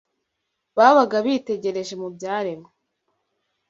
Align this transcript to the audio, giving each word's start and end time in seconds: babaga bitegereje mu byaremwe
babaga 0.77 1.17
bitegereje 1.25 1.93
mu 2.01 2.07
byaremwe 2.15 2.69